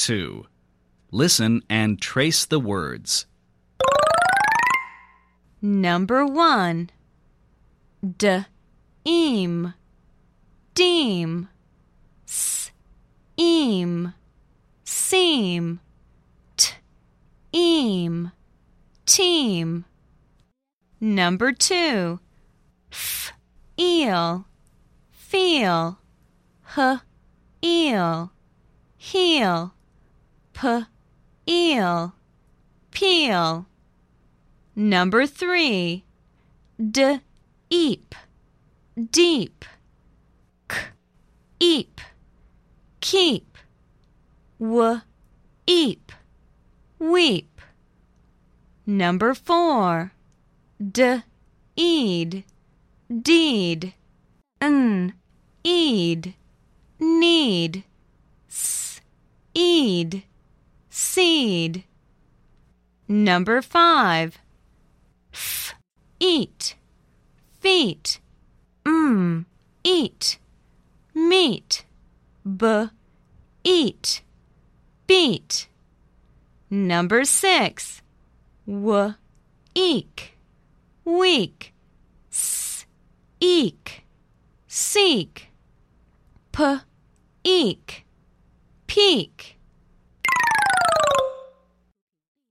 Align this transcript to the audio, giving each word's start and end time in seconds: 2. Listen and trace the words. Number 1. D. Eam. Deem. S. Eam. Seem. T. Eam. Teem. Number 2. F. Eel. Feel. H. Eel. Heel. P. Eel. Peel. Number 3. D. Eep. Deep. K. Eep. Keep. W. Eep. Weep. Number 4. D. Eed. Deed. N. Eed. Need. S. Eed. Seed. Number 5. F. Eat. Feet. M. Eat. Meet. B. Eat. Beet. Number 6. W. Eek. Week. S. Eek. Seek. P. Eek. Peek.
2. 0.00 0.46
Listen 1.10 1.60
and 1.68 2.00
trace 2.00 2.46
the 2.46 2.58
words. 2.58 3.26
Number 5.60 6.24
1. 6.24 6.88
D. 8.16 8.46
Eam. 9.04 9.74
Deem. 10.74 11.48
S. 12.26 12.70
Eam. 13.36 14.14
Seem. 14.84 15.80
T. 16.56 16.72
Eam. 17.52 18.32
Teem. 19.04 19.84
Number 20.98 21.52
2. 21.52 22.18
F. 22.90 23.32
Eel. 23.78 24.46
Feel. 25.10 25.98
H. 26.78 27.00
Eel. 27.62 28.32
Heel. 28.96 29.74
P. 30.60 30.84
Eel. 31.48 32.12
Peel. 32.90 33.64
Number 34.76 35.26
3. 35.26 36.04
D. 36.90 37.20
Eep. 37.70 38.14
Deep. 39.10 39.64
K. 40.68 40.76
Eep. 41.60 42.02
Keep. 43.00 43.56
W. 44.60 45.00
Eep. 45.66 46.12
Weep. 46.98 47.62
Number 48.84 49.32
4. 49.32 50.12
D. 50.92 51.22
Eed. 51.74 52.44
Deed. 53.10 53.94
N. 54.60 55.14
Eed. 55.64 56.34
Need. 56.98 57.84
S. 58.50 59.00
Eed. 59.54 60.24
Seed. 60.90 61.84
Number 63.06 63.62
5. 63.62 64.38
F. 65.32 65.74
Eat. 66.18 66.74
Feet. 67.60 68.18
M. 68.84 69.46
Eat. 69.84 70.38
Meet. 71.14 71.84
B. 72.44 72.88
Eat. 73.62 74.22
Beet. 75.06 75.68
Number 76.68 77.24
6. 77.24 78.02
W. 78.66 79.14
Eek. 79.74 80.36
Week. 81.04 81.72
S. 82.30 82.86
Eek. 83.40 84.04
Seek. 84.66 85.50
P. 86.50 86.78
Eek. 87.44 88.04
Peek. 88.88 89.56